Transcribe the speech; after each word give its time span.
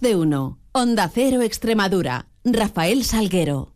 De 0.00 0.16
1. 0.16 0.58
Onda 0.72 1.10
Cero 1.12 1.42
Extremadura. 1.42 2.24
Rafael 2.42 3.04
Salguero. 3.04 3.74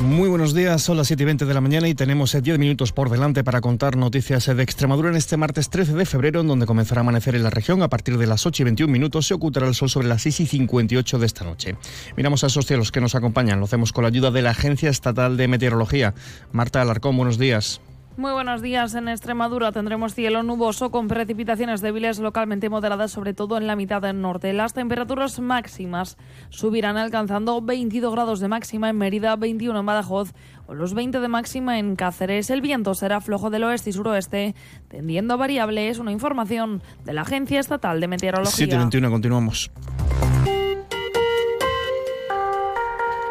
Muy 0.00 0.28
buenos 0.28 0.54
días, 0.54 0.82
son 0.82 0.96
las 0.96 1.08
7 1.08 1.24
y 1.24 1.26
20 1.26 1.44
de 1.46 1.52
la 1.52 1.60
mañana 1.60 1.88
y 1.88 1.94
tenemos 1.96 2.30
10 2.30 2.46
eh, 2.46 2.58
minutos 2.58 2.92
por 2.92 3.10
delante 3.10 3.42
para 3.42 3.60
contar 3.60 3.96
noticias 3.96 4.46
eh, 4.46 4.54
de 4.54 4.62
Extremadura 4.62 5.08
en 5.08 5.16
este 5.16 5.36
martes 5.36 5.68
13 5.68 5.94
de 5.94 6.06
febrero, 6.06 6.42
en 6.42 6.46
donde 6.46 6.64
comenzará 6.64 7.00
a 7.00 7.02
amanecer 7.02 7.34
en 7.34 7.42
la 7.42 7.50
región. 7.50 7.82
A 7.82 7.88
partir 7.88 8.16
de 8.18 8.28
las 8.28 8.46
8 8.46 8.62
y 8.62 8.64
21 8.64 8.92
minutos 8.92 9.26
se 9.26 9.34
ocultará 9.34 9.66
el 9.66 9.74
sol 9.74 9.90
sobre 9.90 10.06
las 10.06 10.22
6 10.22 10.40
y 10.40 10.46
58 10.46 11.18
de 11.18 11.26
esta 11.26 11.44
noche. 11.44 11.76
Miramos 12.16 12.44
a 12.44 12.46
esos 12.46 12.66
cielos 12.66 12.92
que 12.92 13.00
nos 13.00 13.16
acompañan. 13.16 13.58
Lo 13.58 13.64
hacemos 13.64 13.92
con 13.92 14.04
la 14.04 14.08
ayuda 14.08 14.30
de 14.30 14.42
la 14.42 14.50
Agencia 14.50 14.90
Estatal 14.90 15.36
de 15.36 15.48
Meteorología. 15.48 16.14
Marta 16.52 16.80
Alarcón, 16.80 17.16
buenos 17.16 17.36
días. 17.36 17.80
Muy 18.16 18.32
buenos 18.32 18.62
días. 18.62 18.94
En 18.94 19.08
Extremadura 19.08 19.72
tendremos 19.72 20.14
cielo 20.14 20.42
nuboso 20.42 20.90
con 20.90 21.06
precipitaciones 21.06 21.82
débiles 21.82 22.18
localmente 22.18 22.70
moderadas, 22.70 23.12
sobre 23.12 23.34
todo 23.34 23.58
en 23.58 23.66
la 23.66 23.76
mitad 23.76 24.00
del 24.00 24.22
norte. 24.22 24.54
Las 24.54 24.72
temperaturas 24.72 25.38
máximas 25.38 26.16
subirán 26.48 26.96
alcanzando 26.96 27.60
22 27.60 28.10
grados 28.12 28.40
de 28.40 28.48
máxima 28.48 28.88
en 28.88 28.96
Mérida, 28.96 29.36
21 29.36 29.80
en 29.80 29.86
Badajoz 29.86 30.32
o 30.66 30.72
los 30.72 30.94
20 30.94 31.20
de 31.20 31.28
máxima 31.28 31.78
en 31.78 31.94
Cáceres. 31.94 32.48
El 32.48 32.62
viento 32.62 32.94
será 32.94 33.20
flojo 33.20 33.50
del 33.50 33.64
oeste 33.64 33.90
y 33.90 33.92
suroeste, 33.92 34.54
tendiendo 34.88 35.34
a 35.34 35.36
variables. 35.36 35.98
Una 35.98 36.12
información 36.12 36.82
de 37.04 37.12
la 37.12 37.20
Agencia 37.20 37.60
Estatal 37.60 38.00
de 38.00 38.08
Meteorología. 38.08 38.66
7.21, 38.66 39.10
continuamos. 39.10 39.70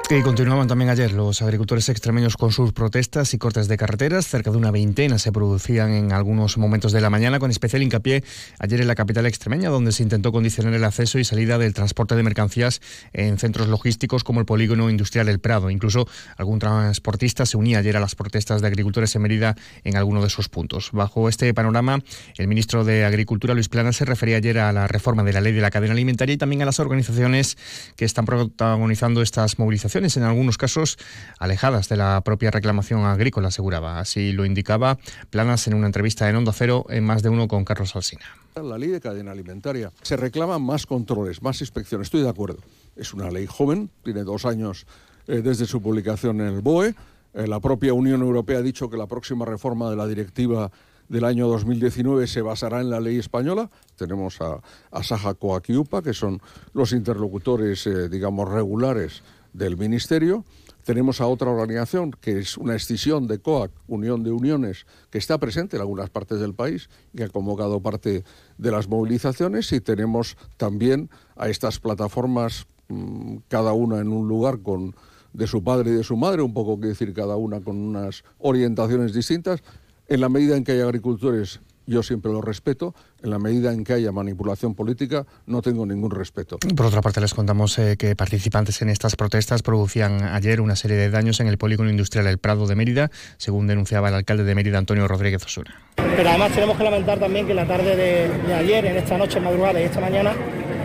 Y 0.08 0.22
continuaban 0.22 0.68
también 0.68 0.92
ayer 0.92 1.12
los 1.14 1.42
agricultores 1.42 1.90
extremeños 1.90 2.38
con 2.38 2.52
sus 2.52 2.72
protestas 2.74 3.34
y 3.34 3.40
cortes 3.40 3.68
de 3.68 3.76
carreteras. 3.76 4.28
Cerca 4.28 4.52
de 4.52 4.56
una 4.56 4.70
veintena 4.70 5.18
se 5.18 5.32
producían 5.32 5.92
en 5.94 6.14
algunos 6.14 6.60
momentos 6.60 6.92
de 6.92 7.02
la 7.02 7.10
mañana, 7.10 7.40
con 7.40 7.50
especial 7.50 7.82
hincapié 7.82 8.24
ayer 8.60 8.82
en 8.82 8.88
la 8.88 8.94
capital 8.94 9.26
extremeña, 9.26 9.70
donde 9.70 9.92
se 9.92 10.04
intentó 10.04 10.32
condicionar 10.32 10.76
el 10.76 10.84
acceso 10.84 11.18
y 11.18 11.26
salida 11.26 11.58
del 11.58 11.74
transporte 11.74 12.16
de 12.16 12.22
mercancías 12.22 12.82
en 13.14 13.40
centros 13.40 13.68
logísticos 13.68 14.24
como 14.24 14.40
el 14.40 14.46
polígono 14.46 14.92
industrial 14.92 15.28
El 15.28 15.40
Prado. 15.40 15.72
Incluso 15.72 16.08
algún 16.38 16.60
transportista 16.60 17.48
se 17.48 17.58
unía 17.58 17.80
ayer 17.80 17.98
a 17.98 18.00
las 18.00 18.14
protestas 18.14 18.62
de 18.62 18.68
agricultores 18.68 19.16
en 19.16 19.24
Mérida 19.24 19.56
en 19.84 19.98
alguno 19.98 20.22
de 20.22 20.30
sus 20.30 20.50
puntos. 20.50 20.92
Bajo 20.94 21.30
este 21.30 21.52
panorama, 21.56 22.00
el 22.38 22.48
ministro 22.48 22.86
de 22.86 23.06
Agricultura, 23.06 23.56
Luis 23.56 23.70
Plana, 23.70 23.92
se 23.92 24.06
refería 24.06 24.38
ayer 24.38 24.60
a 24.60 24.72
la 24.72 24.88
reforma 24.88 25.24
de 25.24 25.34
la 25.34 25.42
ley 25.42 25.52
de 25.52 25.62
la 25.62 25.72
cadena 25.72 25.94
alimentaria 25.94 26.34
y 26.34 26.38
también 26.38 26.62
a 26.62 26.66
las 26.66 26.80
organizaciones 26.80 27.58
que 27.96 28.06
están 28.06 28.26
protagonizando 28.26 29.24
estas 29.24 29.58
movilizaciones 29.58 29.95
en 29.96 30.24
algunos 30.24 30.58
casos 30.58 30.98
alejadas 31.40 31.88
de 31.88 31.96
la 31.96 32.20
propia 32.20 32.52
reclamación 32.52 33.06
agrícola, 33.06 33.48
aseguraba. 33.48 34.00
Así 34.00 34.34
lo 34.34 34.44
indicaba 34.44 34.98
Planas 35.30 35.68
en 35.68 35.74
una 35.74 35.86
entrevista 35.86 36.30
en 36.30 36.36
Onda 36.36 36.52
Cero 36.52 36.86
en 36.90 37.06
más 37.06 37.24
de 37.24 37.30
uno 37.30 37.48
con 37.48 37.64
Carlos 37.64 37.96
Alsina. 37.96 38.26
La 38.56 38.78
ley 38.78 38.90
de 38.90 39.00
cadena 39.00 39.32
alimentaria 39.32 39.94
se 40.02 40.18
reclaman 40.18 40.62
más 40.62 40.86
controles, 40.86 41.42
más 41.42 41.62
inspecciones. 41.62 42.08
Estoy 42.08 42.24
de 42.24 42.30
acuerdo. 42.30 42.58
Es 42.98 43.14
una 43.14 43.32
ley 43.32 43.46
joven, 43.46 43.90
tiene 44.04 44.24
dos 44.24 44.44
años 44.46 44.86
eh, 45.28 45.42
desde 45.42 45.66
su 45.66 45.82
publicación 45.82 46.42
en 46.42 46.48
el 46.48 46.62
BOE. 46.62 46.94
Eh, 47.34 47.48
la 47.48 47.62
propia 47.62 47.94
Unión 47.94 48.22
Europea 48.22 48.58
ha 48.58 48.62
dicho 48.62 48.90
que 48.90 48.98
la 48.98 49.08
próxima 49.08 49.46
reforma 49.46 49.90
de 49.90 49.96
la 49.96 50.08
directiva 50.08 50.72
del 51.08 51.24
año 51.24 51.48
2019 51.48 52.28
se 52.28 52.42
basará 52.42 52.82
en 52.82 52.90
la 52.90 53.00
ley 53.00 53.18
española. 53.18 53.70
Tenemos 53.96 54.42
a, 54.42 54.60
a 54.92 55.04
Saja 55.04 55.36
Coac 55.36 55.64
que 56.04 56.14
son 56.14 56.42
los 56.74 56.92
interlocutores, 56.92 57.88
eh, 57.88 58.10
digamos, 58.10 58.50
regulares 58.50 59.24
del 59.56 59.78
Ministerio. 59.78 60.44
Tenemos 60.84 61.20
a 61.20 61.28
otra 61.28 61.50
organización 61.50 62.12
que 62.12 62.40
es 62.40 62.58
una 62.58 62.76
escisión 62.76 63.28
de 63.28 63.40
COAC, 63.40 63.72
Unión 63.88 64.24
de 64.24 64.32
Uniones, 64.32 64.86
que 65.10 65.18
está 65.18 65.40
presente 65.40 65.78
en 65.78 65.82
algunas 65.82 66.10
partes 66.10 66.40
del 66.40 66.54
país 66.54 66.90
y 67.14 67.24
ha 67.24 67.30
convocado 67.30 67.82
parte 67.82 68.24
de 68.58 68.72
las 68.72 68.88
movilizaciones. 68.88 69.72
Y 69.72 69.82
tenemos 69.82 70.38
también 70.58 71.10
a 71.36 71.50
estas 71.50 71.80
plataformas, 71.80 72.68
mm, 72.88 73.38
cada 73.48 73.74
una 73.74 74.00
en 74.00 74.10
un 74.10 74.28
lugar 74.28 74.60
con 74.60 74.96
de 75.34 75.48
su 75.48 75.64
padre 75.64 75.92
y 75.92 75.94
de 75.96 76.04
su 76.04 76.16
madre, 76.16 76.42
un 76.42 76.54
poco 76.54 76.80
que 76.80 76.88
decir 76.88 77.14
cada 77.14 77.36
una 77.36 77.60
con 77.60 77.78
unas 77.78 78.24
orientaciones 78.40 79.14
distintas. 79.14 79.64
En 80.08 80.22
la 80.22 80.30
medida 80.30 80.56
en 80.56 80.64
que 80.64 80.74
hay 80.74 80.82
agricultores 80.82 81.60
yo 81.88 82.04
siempre 82.04 82.32
lo 82.32 82.42
respeto. 82.42 82.94
En 83.24 83.32
la 83.32 83.40
medida 83.40 83.74
en 83.74 83.84
que 83.84 83.94
haya 83.94 84.12
manipulación 84.12 84.76
política, 84.76 85.26
no 85.48 85.62
tengo 85.62 85.86
ningún 85.86 86.12
respeto. 86.12 86.58
Por 86.76 86.86
otra 86.86 87.02
parte, 87.02 87.22
les 87.22 87.34
contamos 87.34 87.78
eh, 87.80 87.96
que 87.98 88.16
participantes 88.16 88.82
en 88.82 88.90
estas 88.90 89.16
protestas 89.16 89.64
producían 89.64 90.24
ayer 90.24 90.62
una 90.62 90.76
serie 90.76 90.98
de 90.98 91.10
daños 91.10 91.40
en 91.40 91.48
el 91.48 91.58
polígono 91.58 91.90
industrial 91.90 92.28
El 92.28 92.38
Prado 92.38 92.68
de 92.68 92.76
Mérida, 92.76 93.10
según 93.38 93.68
denunciaba 93.68 94.10
el 94.10 94.16
alcalde 94.16 94.44
de 94.44 94.56
Mérida, 94.56 94.78
Antonio 94.78 95.08
Rodríguez 95.08 95.44
Osuna. 95.44 95.76
Pero 95.96 96.30
además 96.30 96.52
tenemos 96.52 96.78
que 96.78 96.84
lamentar 96.84 97.20
también 97.20 97.48
que 97.48 97.54
la 97.54 97.68
tarde 97.68 97.96
de, 97.96 98.54
ayer, 98.54 98.86
en 98.86 98.98
esta 98.98 99.18
noche 99.18 99.40
madrugada 99.40 99.82
y 99.82 99.84
esta 99.84 100.02
mañana, 100.02 100.34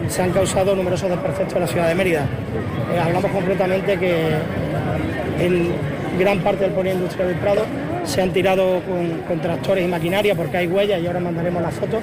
se 0.08 0.22
han 0.22 0.32
causado 0.32 0.74
numerosos 0.74 1.08
desperfectos 1.08 1.54
en 1.54 1.60
la 1.60 1.66
ciudad 1.66 1.88
de 1.88 1.94
Mérida. 1.94 2.28
Eh, 2.92 2.98
hablamos 2.98 3.30
concretamente 3.30 3.98
que 3.98 4.36
en 5.38 5.72
gran 6.18 6.40
parte 6.42 6.64
del 6.64 6.72
polígono 6.72 7.02
industrial 7.02 7.28
del 7.28 7.38
Prado 7.38 7.64
se 8.04 8.22
han 8.22 8.30
tirado 8.30 8.80
con, 9.26 9.40
tractores 9.40 9.84
y 9.84 9.88
maquinaria 9.88 10.34
porque 10.34 10.58
hay 10.58 10.66
huellas 10.66 11.00
y 11.02 11.06
ahora 11.06 11.20
mandaremos 11.20 11.62
las 11.62 11.74
fotos, 11.74 12.00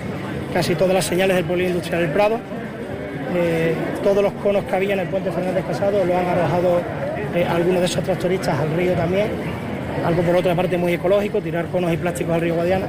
casi 0.53 0.75
todas 0.75 0.93
las 0.93 1.05
señales 1.05 1.35
del 1.35 1.45
polígono 1.45 1.75
industrial 1.75 2.01
del 2.01 2.11
Prado. 2.11 2.39
Eh, 3.35 3.75
todos 4.03 4.23
los 4.23 4.33
conos 4.33 4.63
que 4.63 4.75
había 4.75 4.93
en 4.93 5.01
el 5.01 5.07
puente 5.07 5.31
Fernández 5.31 5.65
Casado 5.65 6.03
lo 6.05 6.17
han 6.17 6.25
arrojado 6.25 6.81
eh, 7.35 7.45
algunos 7.49 7.81
de 7.81 7.85
esos 7.85 8.03
tractoristas 8.03 8.57
al 8.57 8.73
río 8.75 8.93
también, 8.93 9.27
algo 10.05 10.21
por 10.21 10.35
otra 10.37 10.55
parte 10.55 10.77
muy 10.77 10.93
ecológico, 10.93 11.41
tirar 11.41 11.65
conos 11.65 11.91
y 11.91 11.97
plásticos 11.97 12.35
al 12.35 12.41
río 12.41 12.55
Guadiana, 12.55 12.87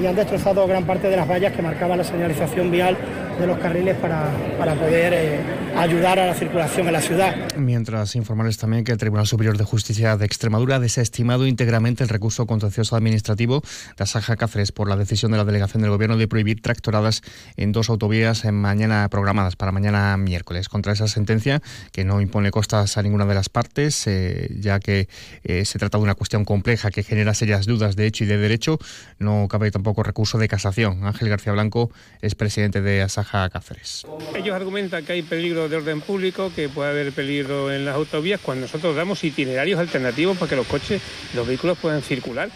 y 0.00 0.06
han 0.06 0.14
destrozado 0.14 0.66
gran 0.66 0.84
parte 0.84 1.10
de 1.10 1.16
las 1.16 1.28
vallas 1.28 1.52
que 1.52 1.62
marcaban 1.62 1.98
la 1.98 2.04
señalización 2.04 2.70
vial 2.70 2.96
de 3.38 3.46
los 3.46 3.58
carriles 3.58 3.96
para, 3.96 4.30
para 4.58 4.74
poder 4.74 5.12
eh, 5.14 5.40
ayudar 5.76 6.18
a 6.18 6.26
la 6.26 6.34
circulación 6.34 6.86
en 6.86 6.92
la 6.94 7.00
ciudad. 7.00 7.34
Mientras 7.56 8.16
informarles 8.16 8.56
también 8.56 8.84
que 8.84 8.92
el 8.92 8.98
Tribunal 8.98 9.26
Superior 9.26 9.58
de 9.58 9.64
Justicia 9.64 10.16
de 10.16 10.24
Extremadura 10.24 10.76
ha 10.76 10.80
desestimado 10.80 11.46
íntegramente 11.46 12.02
el 12.02 12.08
recurso 12.08 12.46
contencioso 12.46 12.96
administrativo 12.96 13.62
de 13.96 14.04
Asaja 14.04 14.36
Cáceres 14.36 14.72
por 14.72 14.88
la 14.88 14.96
decisión 14.96 15.32
de 15.32 15.38
la 15.38 15.44
delegación 15.44 15.82
del 15.82 15.90
Gobierno 15.90 16.16
de 16.16 16.28
prohibir 16.28 16.62
tractoradas 16.62 17.22
en 17.56 17.72
dos 17.72 17.90
autovías 17.90 18.44
en 18.44 18.54
mañana 18.54 19.08
programadas 19.10 19.56
para 19.56 19.70
mañana 19.70 20.16
miércoles. 20.16 20.68
Contra 20.68 20.92
esa 20.92 21.08
sentencia, 21.08 21.60
que 21.92 22.04
no 22.04 22.20
impone 22.20 22.50
costas 22.50 22.96
a 22.96 23.02
ninguna 23.02 23.26
de 23.26 23.34
las 23.34 23.48
partes, 23.48 24.06
eh, 24.06 24.48
ya 24.58 24.80
que 24.80 25.08
eh, 25.44 25.64
se 25.64 25.78
trata 25.78 25.98
de 25.98 26.04
una 26.04 26.14
cuestión 26.14 26.44
compleja 26.44 26.90
que 26.90 27.02
genera 27.02 27.34
serias 27.34 27.66
dudas 27.66 27.96
de 27.96 28.06
hecho 28.06 28.24
y 28.24 28.26
de 28.26 28.38
derecho, 28.38 28.78
no 29.18 29.46
cabe 29.48 29.70
tampoco 29.70 30.02
recurso 30.02 30.38
de 30.38 30.48
casación. 30.48 31.04
Ángel 31.04 31.28
García 31.28 31.52
Blanco 31.52 31.90
es 32.22 32.34
presidente 32.34 32.80
de 32.80 33.02
Asaja 33.02 33.25
Cáceres. 33.30 34.06
Ellos 34.34 34.54
argumentan 34.54 35.04
que 35.04 35.12
hay 35.12 35.22
peligro 35.22 35.68
de 35.68 35.76
orden 35.76 36.00
público, 36.00 36.52
que 36.54 36.68
puede 36.68 36.90
haber 36.90 37.12
peligro 37.12 37.72
en 37.72 37.84
las 37.84 37.94
autovías, 37.94 38.40
cuando 38.40 38.62
nosotros 38.62 38.94
damos 38.94 39.22
itinerarios 39.24 39.78
alternativos 39.78 40.36
para 40.36 40.50
que 40.50 40.56
los 40.56 40.66
coches, 40.66 41.02
los 41.34 41.46
vehículos 41.46 41.78
puedan 41.78 42.02
circular. 42.02 42.48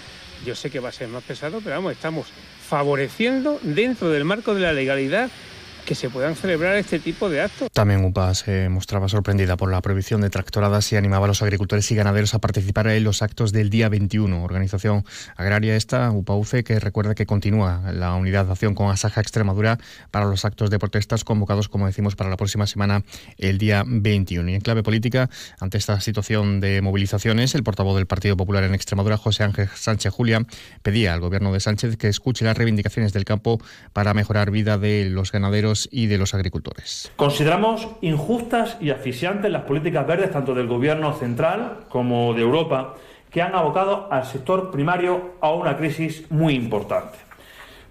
Yo 0.45 0.55
sé 0.55 0.71
que 0.71 0.81
va 0.81 0.89
a 0.89 0.93
ser 0.93 1.09
más 1.09 1.23
pesado, 1.23 1.61
pero 1.63 1.77
vamos, 1.77 1.93
estamos 1.93 2.29
favoreciendo 2.67 3.59
dentro 3.63 4.09
del 4.11 4.25
marco 4.25 4.55
de 4.55 4.61
la 4.61 4.73
legalidad 4.73 5.29
que 5.85 5.95
se 5.95 6.11
puedan 6.11 6.37
celebrar 6.37 6.77
este 6.77 6.99
tipo 6.99 7.29
de 7.29 7.43
actos. 7.43 7.71
También 7.73 8.05
UPA 8.05 8.35
se 8.35 8.69
mostraba 8.69 9.09
sorprendida 9.09 9.57
por 9.57 9.71
la 9.71 9.81
prohibición 9.81 10.21
de 10.21 10.31
tractoradas 10.31 10.93
y 10.93 10.97
animaba 10.97 11.27
a 11.27 11.29
los 11.29 11.43
agricultores 11.43 11.91
y 11.91 11.95
ganaderos 11.95 12.35
a 12.35 12.39
participar 12.39 12.89
en 12.89 13.05
los 13.05 13.23
actos 13.23 13.53
del 13.53 13.71
día 13.71 13.89
21. 13.89 14.43
Organización 14.43 15.05
agraria 15.37 15.77
esta, 15.77 16.11
UPA-UCE, 16.11 16.65
que 16.65 16.81
recuerda 16.81 17.15
que 17.15 17.27
continúa 17.27 17.93
la 17.93 18.15
unidad 18.15 18.47
de 18.47 18.53
acción 18.53 18.75
con 18.75 18.91
Asaja 18.91 19.21
Extremadura 19.21 19.79
para 20.11 20.27
los 20.27 20.45
actos 20.45 20.71
de 20.71 20.79
protestas 20.79 21.25
convocados, 21.25 21.69
como 21.69 21.87
decimos, 21.87 22.17
para 22.17 22.31
la 22.31 22.37
próxima 22.37 22.67
semana, 22.67 23.03
el 23.39 23.59
día 23.59 23.85
21. 23.87 24.51
Y 24.51 24.55
en 24.55 24.61
clave 24.61 24.83
política, 24.83 25.31
ante 25.59 25.79
esta 25.79 26.01
situación 26.01 26.61
de 26.61 26.83
movilizaciones, 26.83 27.55
el 27.55 27.63
portavoz 27.63 27.97
del 27.97 28.07
Partido 28.07 28.37
Popular 28.37 28.65
en 28.65 28.75
Extremadura, 28.75 29.17
José 29.17 29.45
Ángel 29.45 29.69
Sánchez 29.75 30.13
Julia, 30.13 30.47
pedía 30.83 31.15
al 31.15 31.21
gobierno 31.21 31.53
de 31.53 31.61
Sánchez 31.61 31.97
que 31.97 32.09
escuche 32.09 32.45
las 32.45 32.57
reivindicaciones 32.57 33.13
del 33.13 33.25
campo 33.25 33.61
para 33.93 34.15
mejorar 34.15 34.51
vida 34.51 34.79
de 34.79 35.09
los 35.09 35.33
ganaderos 35.33 35.70
y 35.91 36.07
de 36.07 36.19
los 36.19 36.35
agricultores. 36.35 37.13
Consideramos 37.17 37.89
injustas 38.01 38.77
y 38.81 38.91
asfixiantes 38.91 39.51
las 39.51 39.63
políticas 39.63 40.07
verdes 40.07 40.31
tanto 40.31 40.55
del 40.55 40.67
Gobierno 40.67 41.13
central 41.15 41.87
como 41.89 42.35
de 42.35 42.43
Europa 42.43 42.95
que 43.31 43.43
han 43.43 43.55
abocado 43.55 44.13
al 44.13 44.25
sector 44.25 44.71
primario 44.71 45.35
a 45.41 45.53
una 45.53 45.77
crisis 45.77 46.31
muy 46.31 46.55
importante. 46.55 47.19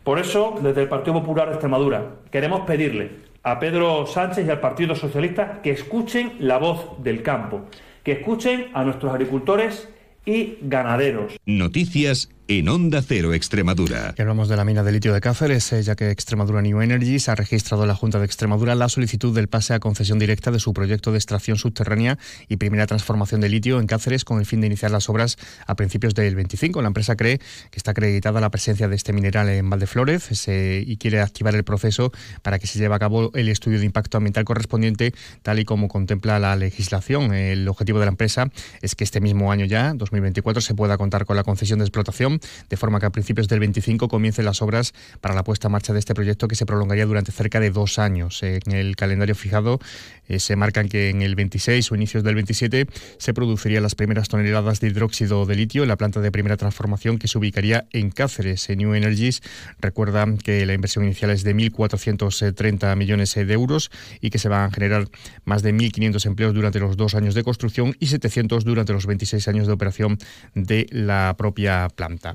Por 0.04 0.20
eso, 0.20 0.60
desde 0.62 0.81
el 0.81 0.90
Partido 0.90 1.14
Popular 1.14 1.48
de 1.48 1.54
Extremadura, 1.54 2.16
queremos 2.31 2.62
pedirle 2.62 3.12
a 3.44 3.60
Pedro 3.60 4.06
Sánchez 4.06 4.46
y 4.46 4.50
al 4.50 4.60
Partido 4.60 4.96
Socialista 4.96 5.62
que 5.62 5.72
escuchen 5.72 6.34
la 6.40 6.58
voz 6.58 7.02
del 7.04 7.24
campo, 7.24 7.62
que 8.04 8.14
escuchen 8.14 8.68
a 8.74 8.84
nuestros 8.84 9.14
agricultores 9.14 9.88
y 10.25 10.58
ganaderos. 10.62 11.38
Noticias 11.46 12.30
en 12.50 12.68
Onda 12.68 13.04
Cero 13.04 13.36
Extremadura. 13.36 14.16
Hablamos 14.18 14.50
de 14.50 14.57
la 14.57 14.66
mina 14.66 14.81
de 14.81 14.92
litio 14.92 15.13
de 15.13 15.22
Cáceres, 15.22 15.69
ya 15.86 15.96
que 15.96 16.10
Extremadura 16.10 16.63
New 16.63 16.81
Energies 16.81 17.30
ha 17.30 17.36
registrado 17.36 17.84
en 17.84 17.90
la 17.90 17.94
Junta 17.94 18.18
de 18.18 18.25
Extremadura 18.25 18.74
la 18.74 18.90
solicitud 18.90 19.36
del 19.36 19.48
pase 19.48 19.75
a 19.75 19.80
concesión 19.80 20.18
directa 20.18 20.50
de 20.50 20.60
su 20.60 20.74
proyecto 20.74 21.12
de 21.12 21.19
extracción 21.19 21.57
subterránea 21.57 22.18
y 22.48 22.57
primera 22.57 22.88
transformación 22.88 23.40
de 23.40 23.50
litio 23.50 23.80
en 23.80 23.86
Cáceres 23.86 24.25
con 24.25 24.40
el 24.40 24.48
fin 24.48 24.62
de 24.62 24.68
iniciar 24.68 24.90
las 24.90 25.10
obras 25.10 25.38
a 25.68 25.75
principios 25.75 26.16
del 26.16 26.34
25. 26.34 26.81
La 26.81 26.88
empresa 26.88 27.16
cree 27.16 27.38
que 27.38 27.78
está 27.78 27.92
acreditada 27.92 28.42
la 28.42 28.50
presencia 28.50 28.88
de 28.88 28.96
este 28.96 29.13
mineral 29.13 29.48
en 29.50 29.69
Valdeflórez 29.69 30.31
y 30.48 30.98
quiere 30.98 31.22
activar 31.22 31.54
el 31.54 31.63
proceso 31.63 32.12
para 32.42 32.57
que 32.57 32.66
se 32.66 32.80
lleve 32.80 32.96
a 32.96 33.00
cabo 33.00 33.30
el 33.36 33.48
estudio 33.50 33.78
de 33.78 33.86
impacto 33.86 34.18
ambiental 34.18 34.44
correspondiente, 34.44 35.13
tal 35.44 35.60
y 35.60 35.66
como 35.66 35.88
contempla 35.88 36.40
la 36.40 36.56
legislación. 36.56 37.31
El 37.31 37.68
objetivo 37.68 38.00
de 38.00 38.06
la 38.06 38.12
empresa 38.12 38.50
es 38.81 38.96
que 38.96 39.04
este 39.04 39.22
mismo 39.22 39.51
año 39.51 39.66
ya, 39.66 39.94
2024, 39.94 40.62
se 40.62 40.74
pueda 40.74 40.98
contar 40.98 41.25
con 41.25 41.36
la 41.36 41.44
concesión 41.44 41.78
de 41.78 41.86
explotación 41.86 42.38
de 42.69 42.77
forma 42.77 43.00
que 43.00 43.06
a 43.06 43.09
principios 43.09 43.47
del 43.47 43.59
25 43.59 44.07
comiencen 44.07 44.45
las 44.45 44.62
obras 44.62 44.94
para 45.21 45.36
la 45.36 45.44
puesta 45.44 45.68
en 45.68 45.74
marcha 45.74 45.94
de 45.94 46.00
este 46.00 46.13
proyecto 46.13 46.47
que 46.47 46.56
se 46.56 46.65
prolongaría 46.65 47.06
durante 47.06 47.31
cerca 47.31 47.59
de 47.59 47.71
dos 47.71 48.00
años. 48.00 48.41
En 48.44 48.71
el 48.71 48.95
calendario 48.95 49.36
fijado 49.36 49.80
eh, 50.27 50.39
se 50.39 50.56
marcan 50.56 50.89
que 50.89 51.09
en 51.09 51.21
el 51.21 51.36
26 51.36 51.91
o 51.91 51.95
inicios 51.95 52.24
del 52.24 52.36
27 52.36 52.88
se 53.18 53.33
producirían 53.33 53.83
las 53.83 53.95
primeras 53.95 54.30
toneladas 54.30 54.80
de 54.80 54.88
hidróxido 54.88 55.45
de 55.45 55.56
litio 55.56 55.83
en 55.83 55.89
la 55.89 55.97
planta 55.97 56.21
de 56.21 56.31
primera 56.31 56.57
transformación 56.57 57.18
que 57.18 57.27
se 57.27 57.38
ubicaría 57.38 57.88
en 57.91 58.12
Cáceres. 58.12 58.69
En 58.69 58.80
New 58.80 58.94
Energies 58.94 59.41
recuerda 59.80 60.25
que 60.44 60.65
la 60.65 60.74
inversión 60.74 61.06
inicial 61.06 61.31
es 61.31 61.44
de 61.44 61.56
1.430 61.56 62.95
millones 62.95 63.33
de 63.33 63.53
euros 63.53 63.91
y 64.21 64.30
que 64.30 64.39
se 64.39 64.50
van 64.50 64.69
a 64.69 64.71
generar 64.71 65.07
más 65.45 65.63
de 65.63 65.74
1.500 65.74 66.25
empleos 66.25 66.53
durante 66.53 66.80
los 66.80 66.97
dos 66.97 67.15
años 67.15 67.36
de 67.36 67.44
construcción 67.44 67.95
y 68.00 68.07
700 68.07 68.63
durante 68.63 68.94
los 68.94 69.06
26 69.06 69.47
años 69.47 69.68
de 69.68 69.74
operación 69.74 70.18
de 70.56 70.88
la 70.91 71.36
propia 71.38 71.88
planta. 71.95 72.29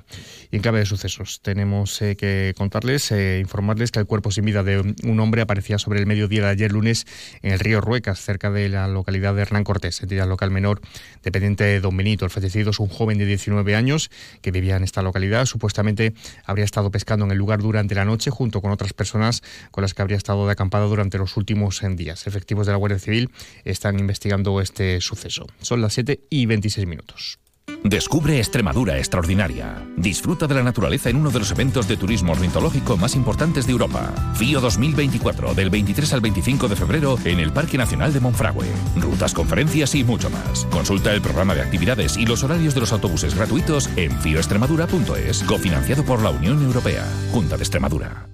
Y 0.50 0.56
en 0.56 0.62
clave 0.62 0.80
de 0.80 0.86
sucesos, 0.86 1.40
tenemos 1.42 2.00
eh, 2.02 2.16
que 2.16 2.54
contarles, 2.56 3.10
eh, 3.12 3.38
informarles 3.40 3.90
que 3.90 4.00
el 4.00 4.06
cuerpo 4.06 4.30
sin 4.30 4.44
vida 4.44 4.62
de 4.62 4.94
un 5.02 5.20
hombre 5.20 5.42
aparecía 5.42 5.78
sobre 5.78 6.00
el 6.00 6.06
mediodía 6.06 6.42
de 6.42 6.48
ayer 6.48 6.72
lunes 6.72 7.06
en 7.42 7.52
el 7.52 7.58
río 7.58 7.80
Ruecas, 7.80 8.20
cerca 8.20 8.50
de 8.50 8.68
la 8.68 8.88
localidad 8.88 9.34
de 9.34 9.42
Hernán 9.42 9.64
Cortés, 9.64 10.02
entidad 10.02 10.28
local 10.28 10.50
menor 10.50 10.80
dependiente 11.22 11.64
de 11.64 11.80
Don 11.80 11.96
Benito. 11.96 12.24
El 12.24 12.30
fallecido 12.30 12.70
es 12.70 12.80
un 12.80 12.88
joven 12.88 13.18
de 13.18 13.26
19 13.26 13.74
años 13.74 14.10
que 14.40 14.50
vivía 14.50 14.76
en 14.76 14.84
esta 14.84 15.02
localidad. 15.02 15.46
Supuestamente 15.46 16.14
habría 16.44 16.64
estado 16.64 16.90
pescando 16.90 17.24
en 17.24 17.32
el 17.32 17.38
lugar 17.38 17.60
durante 17.60 17.94
la 17.94 18.04
noche 18.04 18.30
junto 18.30 18.60
con 18.60 18.70
otras 18.70 18.92
personas 18.92 19.42
con 19.70 19.82
las 19.82 19.94
que 19.94 20.02
habría 20.02 20.16
estado 20.16 20.46
de 20.46 20.52
acampada 20.52 20.86
durante 20.86 21.18
los 21.18 21.36
últimos 21.36 21.82
días. 21.96 22.26
Efectivos 22.26 22.66
de 22.66 22.72
la 22.72 22.78
Guardia 22.78 22.98
Civil 22.98 23.30
están 23.64 23.98
investigando 23.98 24.60
este 24.60 25.00
suceso. 25.00 25.46
Son 25.60 25.80
las 25.80 25.94
7 25.94 26.20
y 26.30 26.46
26 26.46 26.86
minutos. 26.86 27.38
Descubre 27.86 28.38
Extremadura 28.38 28.96
Extraordinaria. 28.96 29.86
Disfruta 29.98 30.46
de 30.46 30.54
la 30.54 30.62
naturaleza 30.62 31.10
en 31.10 31.16
uno 31.16 31.30
de 31.30 31.40
los 31.40 31.50
eventos 31.50 31.86
de 31.86 31.98
turismo 31.98 32.32
ornitológico 32.32 32.96
más 32.96 33.14
importantes 33.14 33.66
de 33.66 33.72
Europa. 33.72 34.10
FIO 34.36 34.62
2024, 34.62 35.52
del 35.52 35.68
23 35.68 36.14
al 36.14 36.22
25 36.22 36.68
de 36.68 36.76
febrero 36.76 37.18
en 37.26 37.40
el 37.40 37.52
Parque 37.52 37.76
Nacional 37.76 38.14
de 38.14 38.20
Monfragüe. 38.20 38.72
Rutas, 38.96 39.34
conferencias 39.34 39.94
y 39.94 40.02
mucho 40.02 40.30
más. 40.30 40.64
Consulta 40.70 41.12
el 41.12 41.20
programa 41.20 41.54
de 41.54 41.60
actividades 41.60 42.16
y 42.16 42.24
los 42.24 42.42
horarios 42.42 42.72
de 42.72 42.80
los 42.80 42.92
autobuses 42.92 43.34
gratuitos 43.34 43.90
en 43.96 44.12
fioextremadura.es, 44.12 45.42
cofinanciado 45.42 46.06
por 46.06 46.22
la 46.22 46.30
Unión 46.30 46.64
Europea. 46.64 47.06
Junta 47.32 47.58
de 47.58 47.64
Extremadura. 47.64 48.30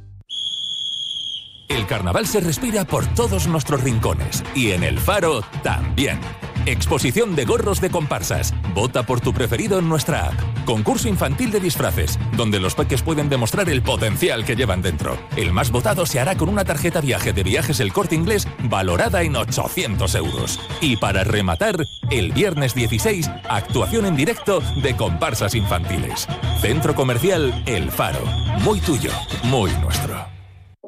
El 1.68 1.86
carnaval 1.86 2.26
se 2.28 2.38
respira 2.38 2.84
por 2.84 3.04
todos 3.14 3.48
nuestros 3.48 3.82
rincones 3.82 4.44
y 4.54 4.70
en 4.70 4.84
el 4.84 5.00
faro 5.00 5.42
también. 5.64 6.20
Exposición 6.70 7.34
de 7.34 7.44
gorros 7.46 7.80
de 7.80 7.90
comparsas. 7.90 8.54
Vota 8.74 9.02
por 9.02 9.20
tu 9.20 9.34
preferido 9.34 9.80
en 9.80 9.88
nuestra 9.88 10.28
app. 10.28 10.64
Concurso 10.64 11.08
infantil 11.08 11.50
de 11.50 11.58
disfraces, 11.58 12.16
donde 12.36 12.60
los 12.60 12.76
peques 12.76 13.02
pueden 13.02 13.28
demostrar 13.28 13.68
el 13.68 13.82
potencial 13.82 14.44
que 14.44 14.54
llevan 14.54 14.80
dentro. 14.80 15.18
El 15.36 15.52
más 15.52 15.72
votado 15.72 16.06
se 16.06 16.20
hará 16.20 16.36
con 16.36 16.48
una 16.48 16.64
tarjeta 16.64 17.00
viaje 17.00 17.32
de 17.32 17.42
viajes 17.42 17.80
El 17.80 17.92
Corte 17.92 18.14
Inglés 18.14 18.46
valorada 18.62 19.22
en 19.22 19.34
800 19.34 20.14
euros. 20.14 20.60
Y 20.80 20.96
para 20.96 21.24
rematar, 21.24 21.74
el 22.08 22.30
viernes 22.30 22.72
16, 22.76 23.28
actuación 23.48 24.06
en 24.06 24.14
directo 24.14 24.62
de 24.80 24.94
comparsas 24.94 25.56
infantiles. 25.56 26.28
Centro 26.60 26.94
Comercial 26.94 27.64
El 27.66 27.90
Faro. 27.90 28.24
Muy 28.60 28.78
tuyo, 28.78 29.10
muy 29.42 29.72
nuestro. 29.82 30.39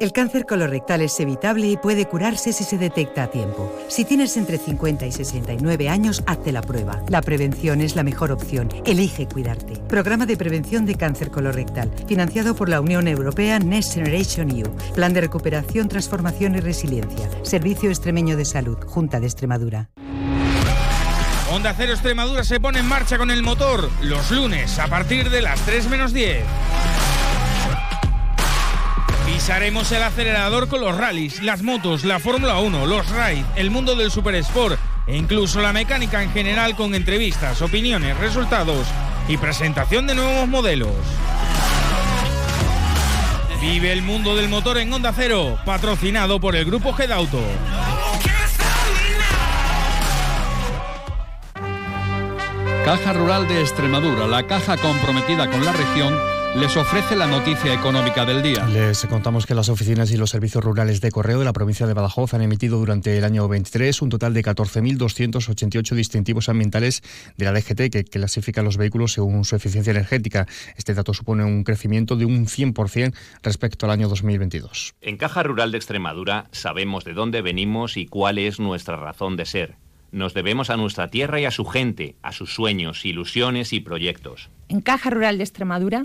El 0.03 0.13
cáncer 0.13 0.47
colorectal 0.47 1.01
es 1.03 1.21
evitable 1.21 1.69
y 1.69 1.77
puede 1.77 2.07
curarse 2.07 2.53
si 2.53 2.65
se 2.65 2.77
detecta 2.77 3.23
a 3.23 3.31
tiempo. 3.31 3.73
Si 3.87 4.05
tienes 4.05 4.37
entre 4.37 4.59
50 4.59 5.07
y 5.07 5.13
69 5.13 5.89
años, 5.89 6.25
hazte 6.27 6.51
la 6.51 6.61
prueba. 6.61 7.01
La 7.09 7.23
prevención 7.23 7.81
es 7.81 7.95
la 7.95 8.03
mejor 8.03 8.33
opción. 8.33 8.69
Elige 8.85 9.29
cuidarte. 9.29 9.75
Programa 9.89 10.27
de 10.27 10.37
prevención 10.37 10.87
de 10.87 10.97
cáncer 10.97 11.31
colorectal, 11.31 11.89
financiado 12.09 12.57
por 12.57 12.69
la 12.69 12.81
Unión 12.81 13.07
Europea 13.07 13.61
Next 13.61 13.95
Generation 13.95 14.51
EU. 14.51 14.77
Plan 14.93 15.13
de 15.13 15.21
recuperación, 15.21 15.87
transformación 15.87 16.57
y 16.57 16.59
resiliencia. 16.59 17.31
Servicio 17.45 17.89
Extremeño 17.89 18.37
de 18.37 18.45
Salud, 18.45 18.79
Junta 18.85 19.21
de 19.21 19.27
Extremadura. 19.27 19.91
Onda 21.53 21.75
Cero 21.77 21.93
Extremadura 21.93 22.43
se 22.43 22.59
pone 22.59 22.81
en 22.81 22.87
marcha 22.87 23.19
con 23.19 23.31
el 23.31 23.45
motor 23.45 23.89
los 24.01 24.33
lunes 24.33 24.81
a 24.81 24.89
partir 24.89 25.31
de 25.31 25.43
las 25.43 25.61
3 25.61 25.89
menos 25.89 26.13
10. 26.13 26.43
Pisaremos 29.43 29.91
el 29.91 30.05
acelerador 30.05 30.69
con 30.69 30.83
los 30.83 30.97
rallies, 30.97 31.43
las 31.43 31.65
motos, 31.65 32.05
la 32.05 32.21
Fórmula 32.21 32.61
1, 32.61 32.87
los 32.87 33.09
raids, 33.09 33.45
el 33.57 33.73
mundo 33.73 33.97
del 33.97 34.13
super 34.13 34.37
sport 34.37 34.79
e 35.09 35.17
incluso 35.17 35.61
la 35.61 35.73
mecánica 35.73 36.23
en 36.23 36.31
general 36.31 36.77
con 36.77 36.95
entrevistas, 36.95 37.61
opiniones, 37.61 38.17
resultados 38.19 38.87
y 39.27 39.37
presentación 39.39 40.07
de 40.07 40.15
nuevos 40.15 40.47
modelos. 40.47 40.95
Vive 43.61 43.93
el 43.93 44.03
mundo 44.03 44.37
del 44.37 44.49
motor 44.49 44.79
en 44.79 44.93
Onda 44.93 45.13
Cero, 45.13 45.59
patrocinado 45.65 46.39
por 46.39 46.55
el 46.55 46.65
grupo 46.65 46.93
Gedauto. 46.93 47.43
Caja 52.85 53.13
Rural 53.13 53.49
de 53.49 53.61
Extremadura, 53.61 54.29
la 54.29 54.47
caja 54.47 54.77
comprometida 54.77 55.51
con 55.51 55.65
la 55.65 55.73
región 55.73 56.32
les 56.55 56.77
ofrece 56.77 57.17
la 57.17 57.27
noticia 57.27 57.73
económica 57.73 58.27
del 58.27 58.43
día. 58.43 58.67
Les 58.67 59.07
contamos 59.07 59.47
que 59.47 59.55
las 59.55 59.71
oficinas 59.71 60.11
y 60.13 60.19
los 60.19 60.31
servicios 60.31 60.63
rurales 60.63 61.01
de 61.01 61.11
correo 61.11 61.39
de 61.39 61.47
la 61.47 61.55
provincia 61.55 61.87
de 61.87 61.95
Badajoz 61.95 62.35
han 62.35 62.43
emitido 62.43 62.79
durante 62.79 63.17
el 63.17 63.25
año 63.25 63.49
23 63.49 64.03
un 64.03 64.11
total 64.11 64.35
de 64.35 64.43
14.288 64.43 65.95
distintivos 65.95 66.51
ambientales 66.51 67.03
de 67.39 67.45
la 67.47 67.53
DGT 67.53 67.91
que 67.91 68.05
clasifican 68.05 68.67
los 68.67 68.77
vehículos 68.77 69.13
según 69.13 69.45
su 69.45 69.57
eficiencia 69.57 69.93
energética. 69.93 70.47
Este 70.77 70.93
dato 70.93 71.15
supone 71.15 71.45
un 71.45 71.65
crecimiento 71.65 72.17
de 72.17 72.27
un 72.27 72.47
100% 72.47 73.15
respecto 73.43 73.87
al 73.87 73.93
año 73.93 74.09
2022. 74.09 74.95
En 75.01 75.17
Caja 75.17 75.43
Rural 75.43 75.73
de 75.73 75.79
Extremadura 75.79 76.49
sabemos 76.53 77.05
de 77.05 77.15
dónde 77.15 77.41
venimos 77.41 77.97
y 77.97 78.07
cuál 78.07 78.39
es 78.39 78.61
nuestra 78.61 78.97
razón 78.97 79.37
de 79.37 79.47
ser. 79.47 79.77
Nos 80.11 80.35
debemos 80.35 80.69
a 80.69 80.77
nuestra 80.77 81.09
tierra 81.09 81.41
y 81.41 81.47
a 81.47 81.51
su 81.51 81.65
gente, 81.65 82.17
a 82.21 82.33
sus 82.33 82.53
sueños, 82.53 83.07
ilusiones 83.07 83.73
y 83.73 83.81
proyectos. 83.81 84.51
En 84.69 84.83
Caja 84.83 85.09
Rural 85.09 85.39
de 85.39 85.45
Extremadura 85.45 86.05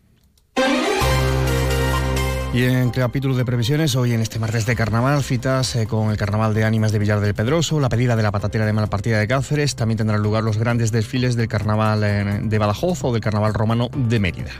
Y 2.53 2.65
en 2.65 2.89
capítulo 2.89 3.35
de 3.35 3.45
previsiones, 3.45 3.95
hoy 3.95 4.11
en 4.11 4.19
este 4.19 4.37
martes 4.37 4.65
de 4.65 4.75
carnaval, 4.75 5.23
citas 5.23 5.73
eh, 5.77 5.87
con 5.87 6.11
el 6.11 6.17
carnaval 6.17 6.53
de 6.53 6.65
ánimas 6.65 6.91
de 6.91 6.99
Villar 6.99 7.21
del 7.21 7.33
Pedroso, 7.33 7.79
la 7.79 7.87
pedida 7.87 8.17
de 8.17 8.23
la 8.23 8.31
patatera 8.31 8.65
de 8.65 8.73
Malpartida 8.73 9.19
de 9.19 9.27
Cáceres, 9.27 9.77
también 9.77 9.97
tendrán 9.97 10.21
lugar 10.21 10.43
los 10.43 10.57
grandes 10.57 10.91
desfiles 10.91 11.37
del 11.37 11.47
carnaval 11.47 12.03
eh, 12.03 12.39
de 12.43 12.57
Badajoz 12.57 13.05
o 13.05 13.13
del 13.13 13.21
carnaval 13.21 13.53
romano 13.53 13.87
de 13.95 14.19
Mérida. 14.19 14.51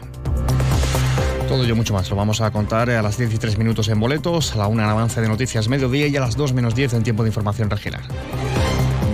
Todo 1.50 1.65
ello 1.65 1.75
mucho 1.75 1.93
más 1.93 2.10
lo 2.10 2.15
vamos 2.15 2.39
a 2.39 2.50
contar 2.51 2.89
a 2.89 3.01
las 3.01 3.17
13 3.17 3.57
minutos 3.57 3.89
en 3.89 4.00
boletos, 4.00 4.53
a 4.53 4.60
la 4.60 4.67
1 4.67 4.81
en 4.81 4.89
avance 4.89 5.19
de 5.19 5.27
noticias 5.27 5.67
mediodía 5.67 6.07
y 6.07 6.15
a 6.15 6.21
las 6.21 6.38
2 6.38 6.53
menos 6.53 6.74
10 6.74 6.93
en 6.93 7.03
tiempo 7.03 7.24
de 7.24 7.29
información 7.29 7.69
regional. 7.69 8.03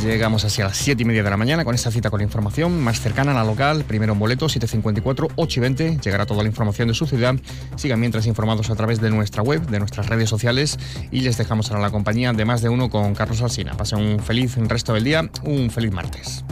Llegamos 0.08 0.46
así 0.46 0.62
a 0.62 0.66
las 0.66 0.78
7 0.78 1.02
y 1.02 1.06
media 1.06 1.22
de 1.22 1.30
la 1.30 1.36
mañana 1.36 1.66
con 1.66 1.76
esta 1.76 1.92
cita 1.92 2.10
con 2.10 2.20
la 2.20 2.24
información 2.24 2.82
más 2.82 3.02
cercana 3.02 3.32
a 3.32 3.34
la 3.34 3.44
local. 3.44 3.84
Primero 3.86 4.14
en 4.14 4.20
boleto, 4.20 4.46
7.54, 4.46 5.34
8 5.36 5.60
y 5.60 5.62
20. 5.62 5.98
Llegará 6.02 6.26
toda 6.26 6.44
la 6.44 6.48
información 6.48 6.88
de 6.88 6.94
su 6.94 7.06
ciudad. 7.06 7.36
Sigan 7.76 8.00
mientras 8.00 8.26
informados 8.26 8.70
a 8.70 8.76
través 8.76 9.02
de 9.02 9.10
nuestra 9.10 9.44
web, 9.44 9.68
de 9.68 9.80
nuestras 9.80 10.08
redes 10.08 10.30
sociales 10.30 10.80
y 11.12 11.20
les 11.22 11.38
dejamos 11.38 11.70
ahora 11.72 11.82
la 11.82 11.92
compañía 11.92 12.32
de 12.32 12.46
más 12.46 12.62
de 12.62 12.70
uno 12.70 12.90
con 12.90 13.16
Carlos 13.16 13.42
Alsina. 13.42 13.76
Pasen 13.76 14.00
un 14.00 14.20
feliz 14.22 14.56
resto 14.56 14.94
del 14.94 15.04
día, 15.04 15.30
un 15.44 15.70
feliz 15.70 15.92
martes. 15.92 16.46